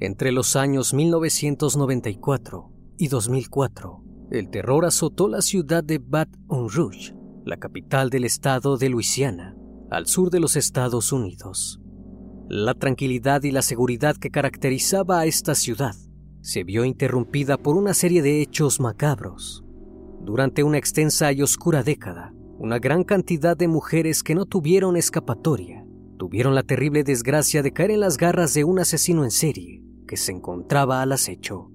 [0.00, 7.56] Entre los años 1994 y 2004, el terror azotó la ciudad de Baton Rouge, la
[7.56, 9.56] capital del estado de Luisiana,
[9.90, 11.80] al sur de los Estados Unidos.
[12.48, 15.96] La tranquilidad y la seguridad que caracterizaba a esta ciudad
[16.42, 19.64] se vio interrumpida por una serie de hechos macabros.
[20.20, 25.84] Durante una extensa y oscura década, una gran cantidad de mujeres que no tuvieron escapatoria
[26.18, 30.16] tuvieron la terrible desgracia de caer en las garras de un asesino en serie que
[30.16, 31.70] se encontraba al acecho.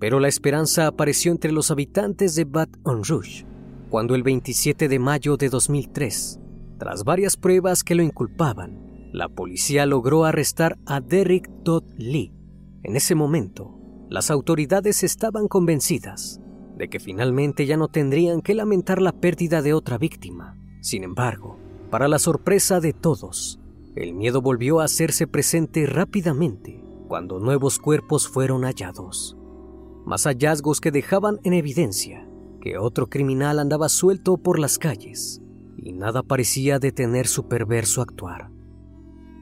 [0.00, 3.44] Pero la esperanza apareció entre los habitantes de Baton Rouge
[3.92, 6.40] cuando el 27 de mayo de 2003,
[6.78, 12.32] tras varias pruebas que lo inculpaban, la policía logró arrestar a Derrick Todd Lee.
[12.84, 13.78] En ese momento,
[14.08, 16.40] las autoridades estaban convencidas
[16.78, 20.56] de que finalmente ya no tendrían que lamentar la pérdida de otra víctima.
[20.80, 21.58] Sin embargo,
[21.90, 23.60] para la sorpresa de todos,
[23.94, 26.81] el miedo volvió a hacerse presente rápidamente
[27.12, 29.36] cuando nuevos cuerpos fueron hallados.
[30.06, 32.26] Más hallazgos que dejaban en evidencia
[32.58, 35.42] que otro criminal andaba suelto por las calles
[35.76, 38.50] y nada parecía detener su perverso actuar.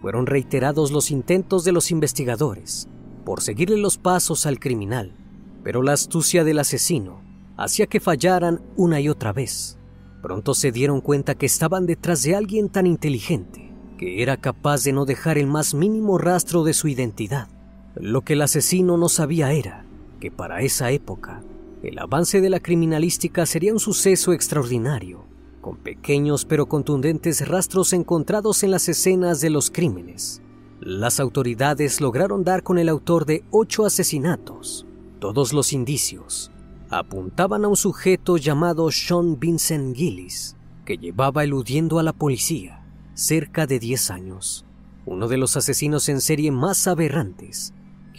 [0.02, 2.88] Fueron reiterados los intentos de los investigadores
[3.24, 5.14] por seguirle los pasos al criminal,
[5.62, 7.22] pero la astucia del asesino
[7.56, 9.78] hacía que fallaran una y otra vez.
[10.22, 14.92] Pronto se dieron cuenta que estaban detrás de alguien tan inteligente que era capaz de
[14.92, 17.48] no dejar el más mínimo rastro de su identidad.
[17.96, 19.84] Lo que el asesino no sabía era
[20.20, 21.42] que para esa época
[21.82, 25.24] el avance de la criminalística sería un suceso extraordinario,
[25.60, 30.40] con pequeños pero contundentes rastros encontrados en las escenas de los crímenes.
[30.80, 34.86] Las autoridades lograron dar con el autor de ocho asesinatos.
[35.18, 36.52] Todos los indicios
[36.90, 43.66] apuntaban a un sujeto llamado Sean Vincent Gillis, que llevaba eludiendo a la policía cerca
[43.66, 44.64] de 10 años.
[45.06, 47.74] Uno de los asesinos en serie más aberrantes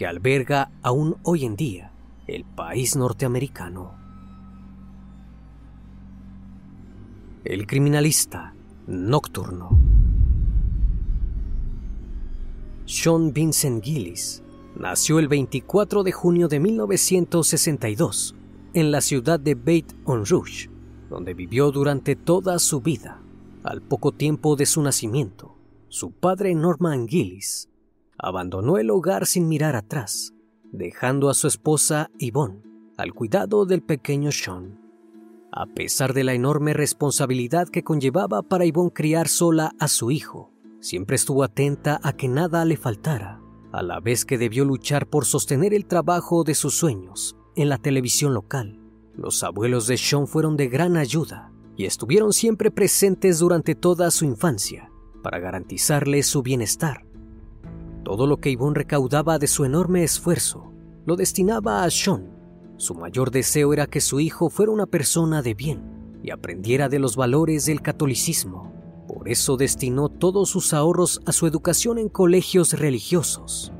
[0.06, 1.92] alberga aún hoy en día
[2.26, 3.94] el país norteamericano.
[7.44, 8.54] El criminalista
[8.86, 9.78] nocturno.
[12.86, 14.42] Sean Vincent Gillis
[14.76, 18.34] nació el 24 de junio de 1962
[18.74, 20.70] en la ciudad de Baton Rouge,
[21.10, 23.20] donde vivió durante toda su vida.
[23.64, 25.56] Al poco tiempo de su nacimiento,
[25.88, 27.68] su padre Norman Gillis
[28.22, 30.32] abandonó el hogar sin mirar atrás,
[30.70, 32.62] dejando a su esposa Yvonne
[32.96, 34.80] al cuidado del pequeño Sean.
[35.50, 40.52] A pesar de la enorme responsabilidad que conllevaba para Yvonne criar sola a su hijo,
[40.80, 43.40] siempre estuvo atenta a que nada le faltara,
[43.72, 47.78] a la vez que debió luchar por sostener el trabajo de sus sueños en la
[47.78, 48.78] televisión local.
[49.16, 54.24] Los abuelos de Sean fueron de gran ayuda y estuvieron siempre presentes durante toda su
[54.24, 54.90] infancia
[55.22, 57.11] para garantizarle su bienestar.
[58.04, 60.72] Todo lo que Yvonne recaudaba de su enorme esfuerzo
[61.06, 62.28] lo destinaba a Sean.
[62.76, 66.98] Su mayor deseo era que su hijo fuera una persona de bien y aprendiera de
[66.98, 68.72] los valores del catolicismo.
[69.06, 73.72] Por eso destinó todos sus ahorros a su educación en colegios religiosos.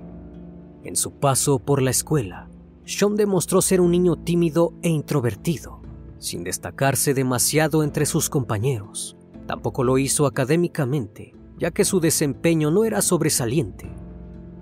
[0.84, 2.48] En su paso por la escuela,
[2.84, 5.80] Sean demostró ser un niño tímido e introvertido,
[6.18, 9.16] sin destacarse demasiado entre sus compañeros.
[9.46, 13.90] Tampoco lo hizo académicamente, ya que su desempeño no era sobresaliente.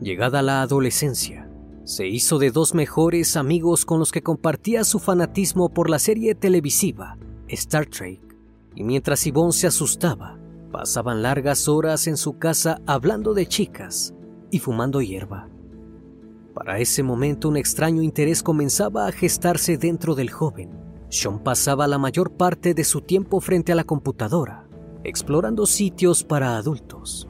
[0.00, 1.50] Llegada la adolescencia,
[1.84, 6.34] se hizo de dos mejores amigos con los que compartía su fanatismo por la serie
[6.34, 7.18] televisiva
[7.48, 8.20] Star Trek,
[8.74, 10.38] y mientras Yvonne se asustaba,
[10.72, 14.14] pasaban largas horas en su casa hablando de chicas
[14.50, 15.50] y fumando hierba.
[16.54, 20.70] Para ese momento un extraño interés comenzaba a gestarse dentro del joven.
[21.10, 24.66] Sean pasaba la mayor parte de su tiempo frente a la computadora,
[25.04, 27.29] explorando sitios para adultos.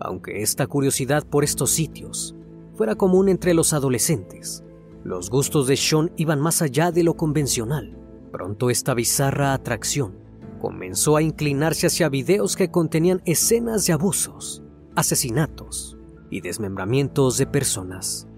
[0.00, 2.34] Aunque esta curiosidad por estos sitios
[2.74, 4.64] fuera común entre los adolescentes,
[5.04, 7.96] los gustos de Sean iban más allá de lo convencional.
[8.32, 10.18] Pronto esta bizarra atracción
[10.60, 14.62] comenzó a inclinarse hacia videos que contenían escenas de abusos,
[14.94, 15.96] asesinatos
[16.30, 18.28] y desmembramientos de personas.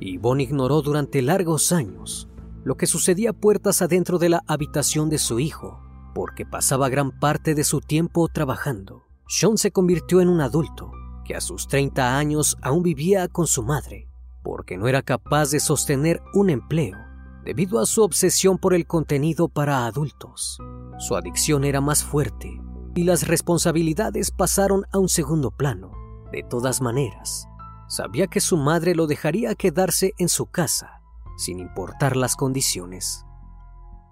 [0.00, 2.28] Yvonne ignoró durante largos años
[2.64, 5.80] lo que sucedía puertas adentro de la habitación de su hijo,
[6.14, 9.05] porque pasaba gran parte de su tiempo trabajando.
[9.28, 10.92] Sean se convirtió en un adulto
[11.24, 14.08] que a sus 30 años aún vivía con su madre,
[14.44, 16.96] porque no era capaz de sostener un empleo
[17.44, 20.58] debido a su obsesión por el contenido para adultos.
[20.98, 22.60] Su adicción era más fuerte
[22.94, 25.92] y las responsabilidades pasaron a un segundo plano.
[26.30, 27.48] De todas maneras,
[27.88, 31.02] sabía que su madre lo dejaría quedarse en su casa,
[31.36, 33.24] sin importar las condiciones.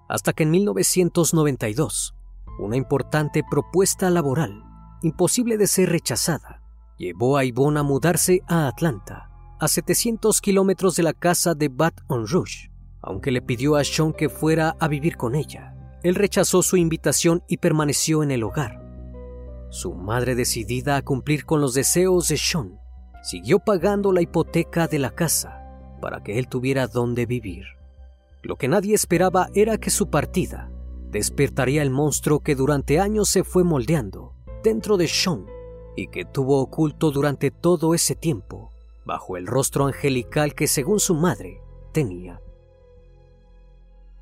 [0.08, 2.14] Hasta que en 1992,
[2.58, 4.64] una importante propuesta laboral,
[5.05, 6.62] imposible de ser rechazada,
[6.97, 9.31] llevó a Yvonne a mudarse a Atlanta,
[9.61, 12.71] a 700 kilómetros de la casa de Baton Rouge.
[13.03, 17.43] Aunque le pidió a Sean que fuera a vivir con ella, él rechazó su invitación
[17.49, 18.81] y permaneció en el hogar.
[19.71, 22.79] Su madre, decidida a cumplir con los deseos de Sean,
[23.23, 25.61] siguió pagando la hipoteca de la casa
[26.01, 27.65] para que él tuviera dónde vivir.
[28.43, 30.71] Lo que nadie esperaba era que su partida
[31.11, 34.33] despertaría el monstruo que durante años se fue moldeando
[34.64, 35.46] dentro de Sean
[35.94, 38.72] y que tuvo oculto durante todo ese tiempo
[39.05, 41.61] bajo el rostro angelical que según su madre
[41.93, 42.40] tenía.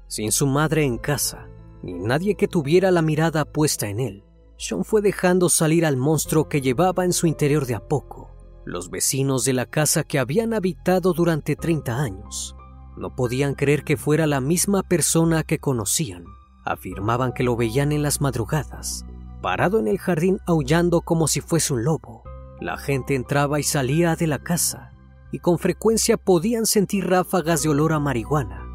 [0.06, 1.48] Sin su madre en casa,
[1.82, 4.24] ni nadie que tuviera la mirada puesta en él,
[4.58, 8.28] Sean fue dejando salir al monstruo que llevaba en su interior de a poco
[8.64, 12.54] los vecinos de la casa que habían habitado durante 30 años
[12.96, 16.24] no podían creer que fuera la misma persona que conocían.
[16.64, 19.04] Afirmaban que lo veían en las madrugadas,
[19.42, 22.22] parado en el jardín aullando como si fuese un lobo.
[22.60, 24.92] La gente entraba y salía de la casa
[25.32, 28.66] y con frecuencia podían sentir ráfagas de olor a marihuana.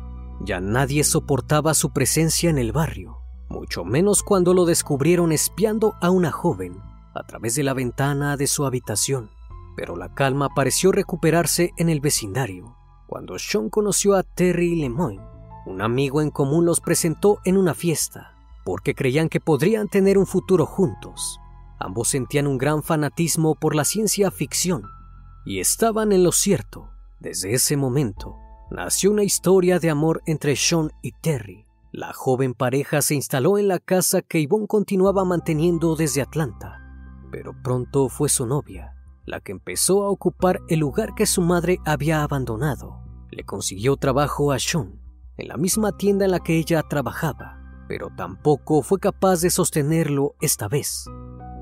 [0.41, 3.17] Ya nadie soportaba su presencia en el barrio,
[3.49, 6.77] mucho menos cuando lo descubrieron espiando a una joven
[7.15, 9.31] a través de la ventana de su habitación
[9.77, 12.75] pero la calma pareció recuperarse en el vecindario.
[13.05, 15.21] Cuando Sean conoció a Terry Lemoyne,
[15.67, 18.33] un amigo en común los presentó en una fiesta,
[18.67, 21.39] porque creían que podrían tener un futuro juntos.
[21.79, 24.83] Ambos sentían un gran fanatismo por la ciencia ficción,
[25.45, 26.89] y estaban en lo cierto.
[27.21, 28.35] Desde ese momento,
[28.69, 31.63] nació una historia de amor entre Sean y Terry.
[31.93, 36.81] La joven pareja se instaló en la casa que Yvonne continuaba manteniendo desde Atlanta,
[37.31, 41.79] pero pronto fue su novia, la que empezó a ocupar el lugar que su madre
[41.85, 42.99] había abandonado.
[43.31, 44.99] Le consiguió trabajo a Sean
[45.37, 47.56] en la misma tienda en la que ella trabajaba,
[47.87, 51.05] pero tampoco fue capaz de sostenerlo esta vez.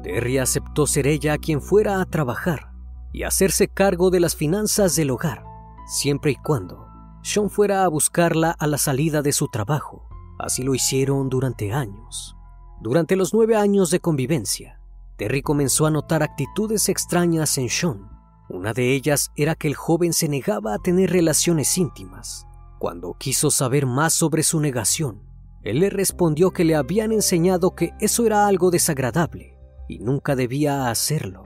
[0.04, 2.72] Terry aceptó ser ella quien fuera a trabajar
[3.12, 5.44] y hacerse cargo de las finanzas del hogar,
[5.88, 6.86] siempre y cuando
[7.26, 10.08] Sean fuera a buscarla a la salida de su trabajo.
[10.38, 12.36] Así lo hicieron durante años.
[12.82, 14.80] Durante los nueve años de convivencia,
[15.18, 18.12] Terry comenzó a notar actitudes extrañas en Sean.
[18.48, 22.46] Una de ellas era que el joven se negaba a tener relaciones íntimas.
[22.78, 25.24] Cuando quiso saber más sobre su negación,
[25.66, 29.58] él le respondió que le habían enseñado que eso era algo desagradable
[29.90, 31.44] y nunca debía hacerlo.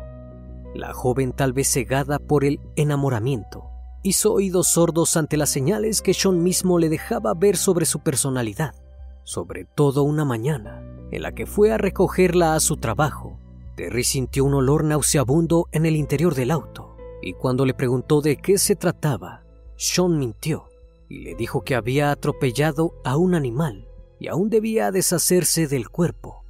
[0.75, 3.69] La joven, tal vez cegada por el enamoramiento,
[4.03, 8.75] hizo oídos sordos ante las señales que Sean mismo le dejaba ver sobre su personalidad,
[9.23, 13.39] sobre todo una mañana en la que fue a recogerla a su trabajo.
[13.77, 18.35] Terry sintió un olor nauseabundo en el interior del auto y cuando le preguntó de
[18.35, 19.43] qué se trataba,
[19.77, 20.65] Sean mintió
[21.07, 23.88] y le dijo que había atropellado a un animal
[24.19, 26.43] y aún debía deshacerse del cuerpo.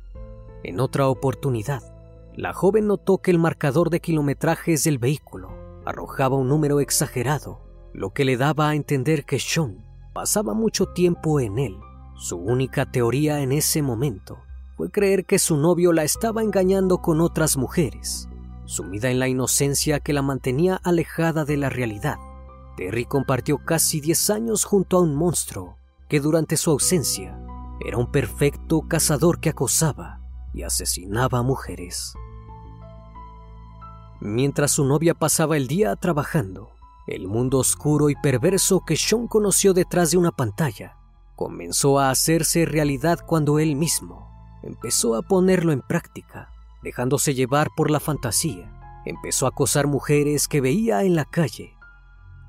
[0.64, 1.84] En otra oportunidad,
[2.36, 5.50] la joven notó que el marcador de kilometrajes del vehículo
[5.86, 7.62] arrojaba un número exagerado,
[7.94, 11.78] lo que le daba a entender que Sean pasaba mucho tiempo en él.
[12.16, 14.40] Su única teoría en ese momento
[14.76, 18.28] fue creer que su novio la estaba engañando con otras mujeres,
[18.66, 22.18] sumida en la inocencia que la mantenía alejada de la realidad.
[22.78, 27.38] Terry compartió casi 10 años junto a un monstruo que durante su ausencia
[27.80, 30.20] era un perfecto cazador que acosaba
[30.54, 32.14] y asesinaba a mujeres.
[34.20, 36.72] Mientras su novia pasaba el día trabajando,
[37.08, 40.98] el mundo oscuro y perverso que Sean conoció detrás de una pantalla
[41.36, 44.30] comenzó a hacerse realidad cuando él mismo
[44.62, 46.50] empezó a ponerlo en práctica,
[46.84, 49.02] dejándose llevar por la fantasía.
[49.06, 51.80] Empezó a acosar mujeres que veía en la calle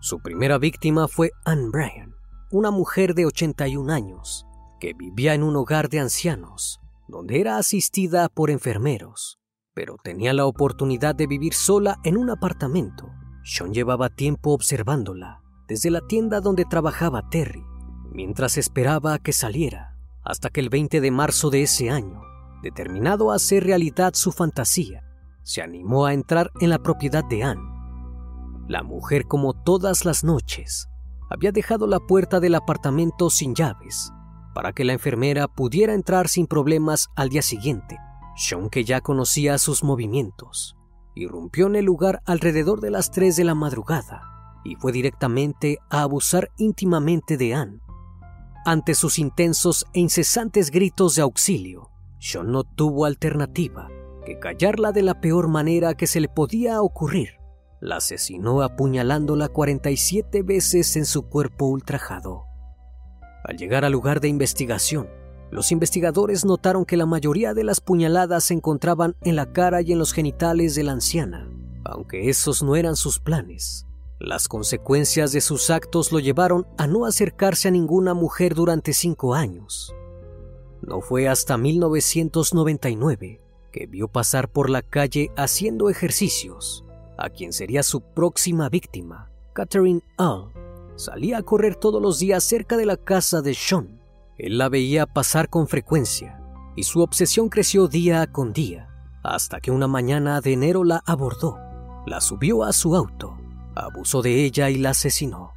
[0.03, 2.15] su primera víctima fue Anne Bryan,
[2.51, 4.47] una mujer de 81 años
[4.81, 9.39] que vivía en un hogar de ancianos, donde era asistida por enfermeros,
[9.75, 13.11] pero tenía la oportunidad de vivir sola en un apartamento.
[13.45, 17.65] Sean llevaba tiempo observándola desde la tienda donde trabajaba Terry,
[18.13, 22.23] mientras esperaba a que saliera, hasta que el 20 de marzo de ese año,
[22.63, 25.05] determinado a hacer realidad su fantasía,
[25.45, 27.81] se animó a entrar en la propiedad de Anne
[28.71, 30.89] la mujer, como todas las noches,
[31.29, 34.13] había dejado la puerta del apartamento sin llaves
[34.55, 37.99] para que la enfermera pudiera entrar sin problemas al día siguiente.
[38.37, 40.77] Sean, que ya conocía sus movimientos,
[41.15, 44.23] irrumpió en el lugar alrededor de las 3 de la madrugada
[44.65, 47.81] y fue directamente a abusar íntimamente de Anne.
[48.65, 53.89] Ante sus intensos e incesantes gritos de auxilio, Sean no tuvo alternativa
[54.25, 57.41] que callarla de la peor manera que se le podía ocurrir
[57.81, 62.47] la asesinó apuñalándola 47 veces en su cuerpo ultrajado.
[63.45, 65.09] Al llegar al lugar de investigación,
[65.51, 69.93] los investigadores notaron que la mayoría de las puñaladas se encontraban en la cara y
[69.93, 71.51] en los genitales de la anciana.
[71.85, 73.87] Aunque esos no eran sus planes,
[74.21, 79.35] las consecuencias de sus actos lo llevaron a no acercarse a ninguna mujer durante cinco
[79.35, 79.95] años.
[80.83, 83.41] No fue hasta 1999
[83.73, 86.85] que vio pasar por la calle haciendo ejercicios
[87.21, 90.53] a quien sería su próxima víctima, Catherine All,
[91.05, 94.01] salía a correr todos los días cerca de la casa de Sean.
[94.39, 96.41] Él la veía pasar con frecuencia
[96.77, 98.89] y su obsesión creció día con día,
[99.23, 101.59] hasta que una mañana de enero la abordó,
[102.07, 103.37] la subió a su auto,
[103.75, 105.53] abusó de ella y la asesinó.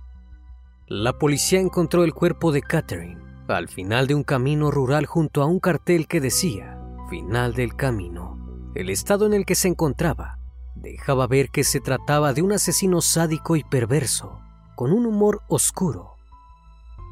[0.87, 5.45] La policía encontró el cuerpo de Catherine al final de un camino rural junto a
[5.45, 8.71] un cartel que decía Final del camino.
[8.73, 10.39] El estado en el que se encontraba
[10.75, 14.39] dejaba ver que se trataba de un asesino sádico y perverso,
[14.75, 16.15] con un humor oscuro.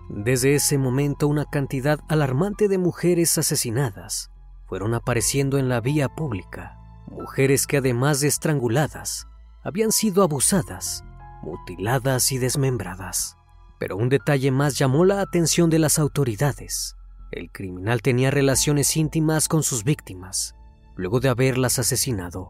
[0.09, 4.29] Desde ese momento una cantidad alarmante de mujeres asesinadas
[4.67, 6.77] fueron apareciendo en la vía pública,
[7.07, 9.27] mujeres que además de estranguladas,
[9.63, 11.03] habían sido abusadas,
[11.41, 13.35] mutiladas y desmembradas.
[13.79, 16.95] Pero un detalle más llamó la atención de las autoridades.
[17.31, 20.55] El criminal tenía relaciones íntimas con sus víctimas,
[20.95, 22.49] luego de haberlas asesinado.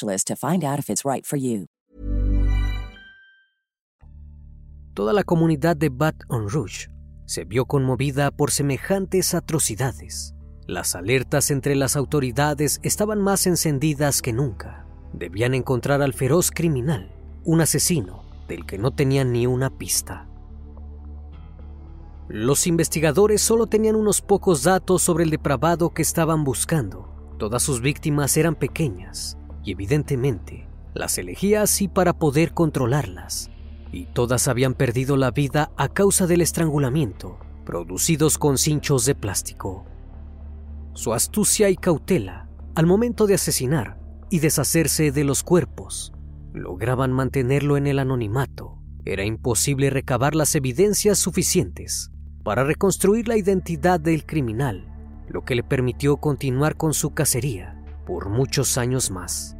[0.00, 1.66] to find out if it's right for you.
[4.94, 6.88] Toda la comunidad de Baton Rouge
[7.26, 10.34] se vio conmovida por semejantes atrocidades.
[10.68, 14.86] Las alertas entre las autoridades estaban más encendidas que nunca.
[15.12, 17.12] Debían encontrar al feroz criminal,
[17.44, 20.28] un asesino del que no tenían ni una pista.
[22.28, 27.34] Los investigadores solo tenían unos pocos datos sobre el depravado que estaban buscando.
[27.36, 33.50] Todas sus víctimas eran pequeñas y evidentemente las elegía así para poder controlarlas,
[33.92, 39.86] y todas habían perdido la vida a causa del estrangulamiento, producidos con cinchos de plástico.
[40.92, 43.98] Su astucia y cautela al momento de asesinar
[44.30, 46.12] y deshacerse de los cuerpos
[46.52, 48.78] lograban mantenerlo en el anonimato.
[49.04, 52.10] Era imposible recabar las evidencias suficientes
[52.42, 54.86] para reconstruir la identidad del criminal,
[55.28, 59.53] lo que le permitió continuar con su cacería por muchos años más.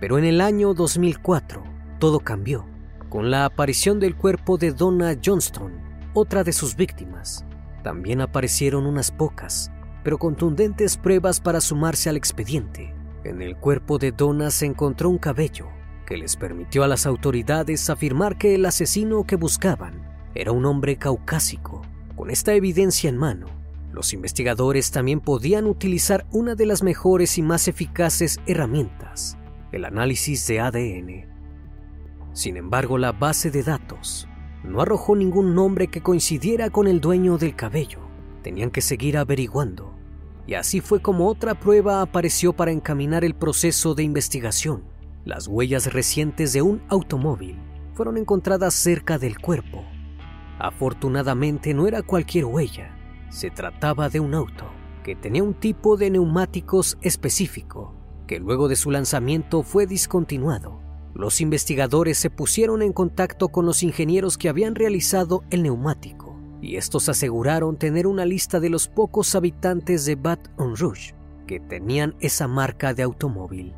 [0.00, 1.62] Pero en el año 2004
[1.98, 2.66] todo cambió,
[3.08, 5.72] con la aparición del cuerpo de Donna Johnston,
[6.12, 7.44] otra de sus víctimas.
[7.82, 9.70] También aparecieron unas pocas,
[10.02, 12.94] pero contundentes pruebas para sumarse al expediente.
[13.24, 15.68] En el cuerpo de Donna se encontró un cabello
[16.06, 20.96] que les permitió a las autoridades afirmar que el asesino que buscaban era un hombre
[20.96, 21.82] caucásico.
[22.14, 23.46] Con esta evidencia en mano,
[23.92, 29.36] los investigadores también podían utilizar una de las mejores y más eficaces herramientas,
[29.72, 31.26] el análisis de ADN.
[32.32, 34.28] Sin embargo, la base de datos
[34.62, 38.00] no arrojó ningún nombre que coincidiera con el dueño del cabello.
[38.42, 39.94] Tenían que seguir averiguando.
[40.46, 44.84] Y así fue como otra prueba apareció para encaminar el proceso de investigación.
[45.24, 47.58] Las huellas recientes de un automóvil
[47.94, 49.84] fueron encontradas cerca del cuerpo.
[50.58, 52.96] Afortunadamente no era cualquier huella,
[53.28, 54.64] se trataba de un auto
[55.02, 57.94] que tenía un tipo de neumáticos específico,
[58.26, 60.80] que luego de su lanzamiento fue discontinuado.
[61.14, 66.76] Los investigadores se pusieron en contacto con los ingenieros que habían realizado el neumático, y
[66.76, 71.14] estos aseguraron tener una lista de los pocos habitantes de Baton Rouge
[71.46, 73.74] que tenían esa marca de automóvil.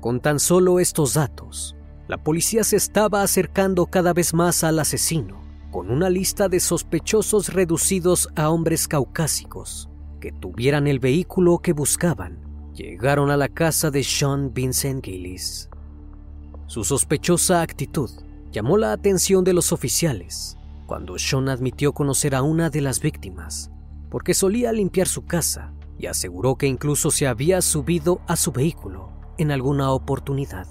[0.00, 1.76] Con tan solo estos datos,
[2.08, 7.52] la policía se estaba acercando cada vez más al asesino con una lista de sospechosos
[7.52, 9.88] reducidos a hombres caucásicos
[10.20, 12.49] que tuvieran el vehículo que buscaban.
[12.80, 15.68] Llegaron a la casa de Sean Vincent Gillis.
[16.64, 18.08] Su sospechosa actitud
[18.52, 23.70] llamó la atención de los oficiales cuando Sean admitió conocer a una de las víctimas,
[24.08, 29.10] porque solía limpiar su casa y aseguró que incluso se había subido a su vehículo
[29.36, 30.66] en alguna oportunidad.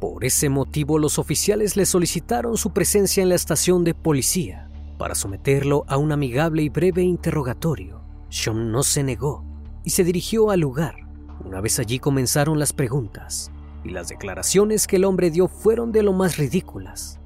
[0.00, 5.14] Por ese motivo los oficiales le solicitaron su presencia en la estación de policía para
[5.14, 8.00] someterlo a un amigable y breve interrogatorio.
[8.30, 9.44] Sean no se negó
[9.84, 11.05] y se dirigió al lugar.
[11.44, 13.50] Una vez allí comenzaron las preguntas
[13.84, 17.20] y las declaraciones que el hombre dio fueron de lo más ridículas.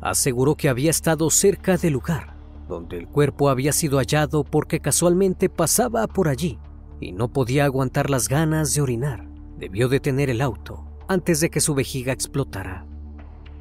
[0.00, 5.48] Aseguró que había estado cerca del lugar donde el cuerpo había sido hallado porque casualmente
[5.48, 6.58] pasaba por allí
[7.00, 9.26] y no podía aguantar las ganas de orinar.
[9.58, 12.86] Debió detener el auto antes de que su vejiga explotara.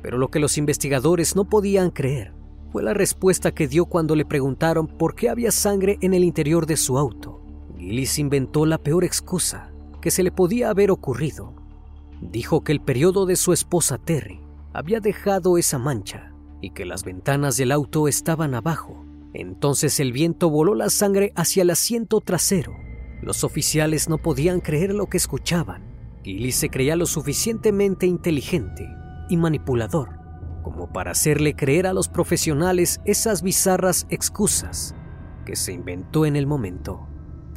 [0.02, 2.34] Pero lo que los investigadores no podían creer
[2.72, 6.66] fue la respuesta que dio cuando le preguntaron por qué había sangre en el interior
[6.66, 7.42] de su auto.
[7.88, 9.72] Gillis inventó la peor excusa
[10.02, 11.54] que se le podía haber ocurrido.
[12.22, 14.42] Dijo que el periodo de su esposa Terry
[14.74, 19.06] había dejado esa mancha y que las ventanas del auto estaban abajo.
[19.34, 22.74] Entonces el viento voló la sangre hacia el asiento trasero.
[23.22, 25.88] Los oficiales no podían creer lo que escuchaban
[26.24, 28.86] Gilly se creía lo suficientemente inteligente
[29.30, 30.10] y manipulador
[30.62, 34.94] como para hacerle creer a los profesionales esas bizarras excusas
[35.46, 37.07] que se inventó en el momento.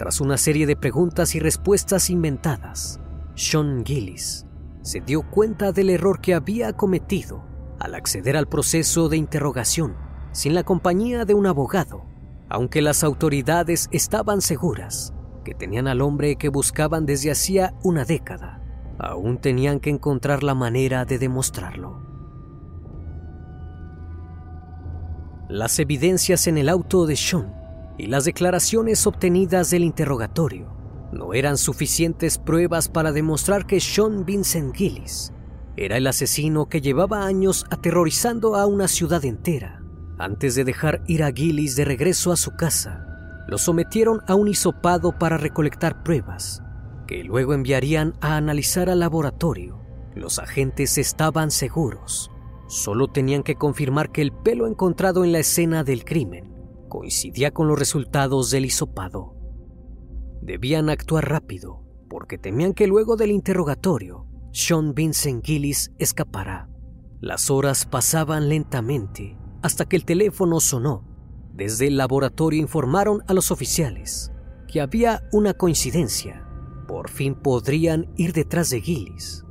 [0.00, 2.98] Tras una serie de preguntas y respuestas inventadas,
[3.34, 4.46] Sean Gillis
[4.80, 7.44] se dio cuenta del error que había cometido
[7.78, 9.94] al acceder al proceso de interrogación
[10.32, 12.06] sin la compañía de un abogado,
[12.48, 15.12] aunque las autoridades estaban seguras
[15.44, 18.62] que tenían al hombre que buscaban desde hacía una década,
[18.98, 22.00] aún tenían que encontrar la manera de demostrarlo.
[25.50, 27.59] Las evidencias en el auto de Sean
[28.00, 30.72] y las declaraciones obtenidas del interrogatorio
[31.12, 35.34] no eran suficientes pruebas para demostrar que Sean Vincent Gillis
[35.76, 39.82] era el asesino que llevaba años aterrorizando a una ciudad entera.
[40.18, 43.04] Antes de dejar ir a Gillis de regreso a su casa,
[43.48, 46.62] lo sometieron a un hisopado para recolectar pruebas,
[47.06, 49.78] que luego enviarían a analizar al laboratorio.
[50.14, 52.30] Los agentes estaban seguros.
[52.66, 56.49] Solo tenían que confirmar que el pelo encontrado en la escena del crimen
[56.90, 59.34] coincidía con los resultados del hisopado.
[60.42, 66.68] Debían actuar rápido, porque temían que luego del interrogatorio sean Vincent Gillis escapará.
[67.20, 71.06] Las horas pasaban lentamente hasta que el teléfono sonó.
[71.54, 74.32] Desde el laboratorio informaron a los oficiales
[74.68, 76.46] que había una coincidencia.
[76.86, 79.44] Por fin podrían ir detrás de Gillis.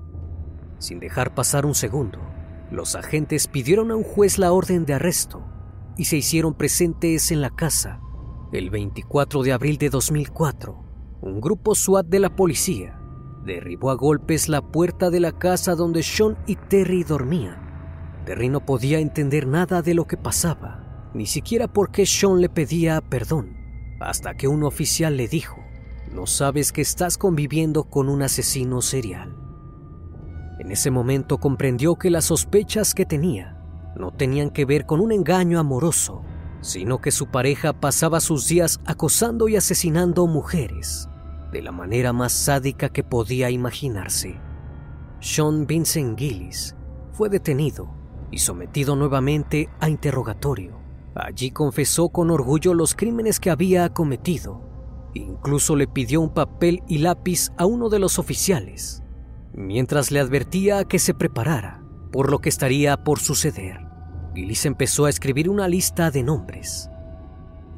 [0.79, 2.19] Sin dejar pasar un segundo,
[2.71, 5.43] los agentes pidieron a un juez la orden de arresto
[5.99, 7.99] y se hicieron presentes en la casa.
[8.53, 10.81] El 24 de abril de 2004,
[11.21, 12.97] un grupo SWAT de la policía
[13.43, 18.23] derribó a golpes la puerta de la casa donde Sean y Terry dormían.
[18.25, 22.47] Terry no podía entender nada de lo que pasaba, ni siquiera por qué Sean le
[22.47, 23.57] pedía perdón,
[23.99, 25.59] hasta que un oficial le dijo,
[26.13, 29.35] no sabes que estás conviviendo con un asesino serial.
[30.59, 33.58] En ese momento comprendió que las sospechas que tenía
[33.95, 36.21] no tenían que ver con un engaño amoroso,
[36.61, 41.09] sino que su pareja pasaba sus días acosando y asesinando mujeres
[41.51, 44.39] de la manera más sádica que podía imaginarse.
[45.19, 46.75] Sean Vincent Gillis
[47.11, 47.89] fue detenido
[48.31, 50.77] y sometido nuevamente a interrogatorio.
[51.15, 54.61] Allí confesó con orgullo los crímenes que había cometido.
[55.15, 59.03] Incluso le pidió un papel y lápiz a uno de los oficiales,
[59.53, 61.78] mientras le advertía que se preparara
[62.11, 63.79] por lo que estaría por suceder.
[64.35, 66.89] Gillis empezó a escribir una lista de nombres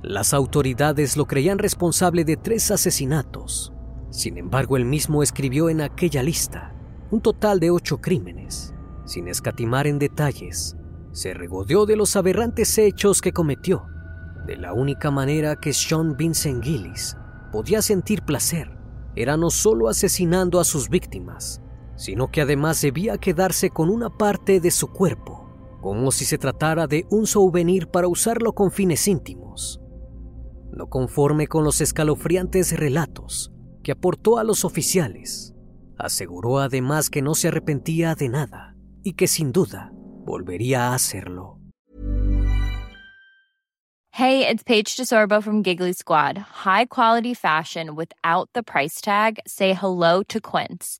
[0.03, 3.71] las autoridades lo creían responsable de tres asesinatos.
[4.09, 6.73] Sin embargo, él mismo escribió en aquella lista
[7.11, 8.73] un total de ocho crímenes.
[9.05, 10.75] Sin escatimar en detalles,
[11.11, 13.85] se regodeó de los aberrantes hechos que cometió.
[14.47, 17.15] De la única manera que Sean Vincent Gillis
[17.51, 18.75] podía sentir placer
[19.15, 21.61] era no solo asesinando a sus víctimas,
[22.01, 26.87] sino que además debía quedarse con una parte de su cuerpo, como si se tratara
[26.87, 29.79] de un souvenir para usarlo con fines íntimos.
[30.71, 33.51] No conforme con los escalofriantes relatos
[33.83, 35.53] que aportó a los oficiales,
[35.95, 39.91] aseguró además que no se arrepentía de nada y que sin duda
[40.25, 41.59] volvería a hacerlo.
[44.13, 46.37] Hey, it's Paige DeSorbo from Giggly Squad.
[46.65, 49.39] High quality fashion without the price tag.
[49.45, 50.99] Say hello to Quince.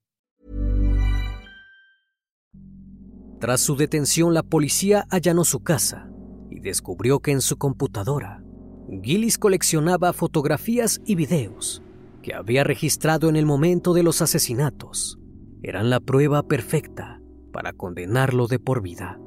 [3.41, 6.11] Tras su detención, la policía allanó su casa
[6.51, 8.43] y descubrió que en su computadora,
[9.01, 11.81] Gillis coleccionaba fotografías y videos
[12.21, 15.17] que había registrado en el momento de los asesinatos.
[15.63, 17.19] Eran la prueba perfecta
[17.51, 19.19] para condenarlo de por vida.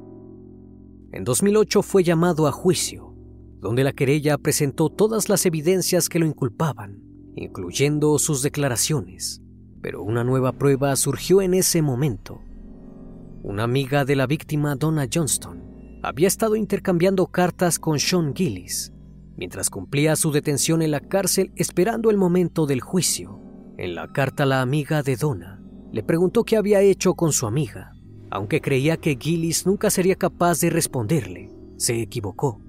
[1.11, 3.13] En 2008 fue llamado a juicio,
[3.59, 7.01] donde la querella presentó todas las evidencias que lo inculpaban,
[7.35, 9.41] incluyendo sus declaraciones.
[9.81, 12.44] Pero una nueva prueba surgió en ese momento
[13.45, 18.91] una amiga de la víctima, Donna Johnston, había estado intercambiando cartas con Sean Gillis
[19.37, 23.39] mientras cumplía su detención en la cárcel esperando el momento del juicio.
[23.77, 27.91] En la carta la amiga de Donna le preguntó qué había hecho con su amiga,
[28.31, 32.59] Aunque creía que Gillis nunca sería capaz de responderle, se equivocó.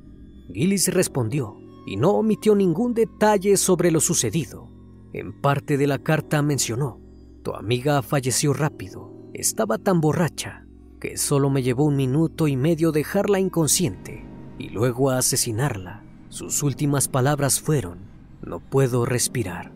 [0.52, 4.68] Gillis respondió y no omitió ningún detalle sobre lo sucedido.
[5.14, 7.00] En parte de la carta mencionó,
[7.42, 10.65] tu amiga falleció rápido, estaba tan borracha
[11.00, 14.24] que solo me llevó un minuto y medio dejarla inconsciente
[14.58, 16.02] y luego asesinarla.
[16.28, 17.98] Sus últimas palabras fueron,
[18.42, 19.72] no puedo respirar.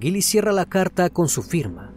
[0.00, 1.92] Gillis cierra la carta con su firma.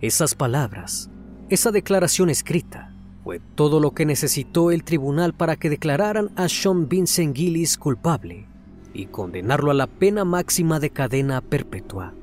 [0.00, 1.10] Esas palabras,
[1.48, 6.88] esa declaración escrita, fue todo lo que necesitó el tribunal para que declararan a Sean
[6.88, 8.46] Vincent Gillis culpable
[8.92, 12.14] y condenarlo a la pena máxima de cadena perpetua.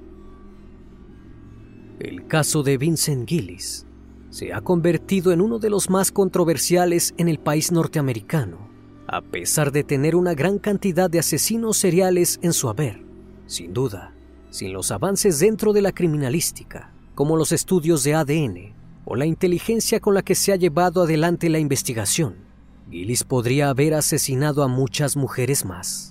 [1.99, 3.85] El caso de Vincent Gillis
[4.31, 8.57] se ha convertido en uno de los más controversiales en el país norteamericano,
[9.05, 13.03] a pesar de tener una gran cantidad de asesinos seriales en su haber.
[13.45, 14.13] Sin duda,
[14.49, 19.99] sin los avances dentro de la criminalística, como los estudios de ADN o la inteligencia
[19.99, 22.35] con la que se ha llevado adelante la investigación,
[22.89, 26.10] Gillis podría haber asesinado a muchas mujeres más.